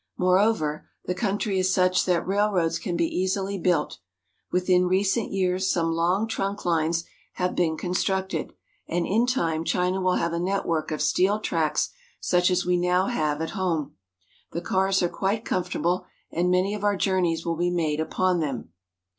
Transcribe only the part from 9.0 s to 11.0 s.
in time China will have a network